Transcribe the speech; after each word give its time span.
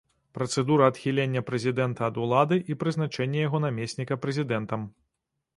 Працэдура 0.35 0.87
адхілення 0.91 1.43
прэзідэнта 1.49 2.01
ад 2.09 2.15
улады 2.23 2.57
і 2.75 2.79
прызначэння 2.85 3.45
яго 3.47 3.57
намесніка 3.67 4.21
прэзідэнтам. 4.25 4.93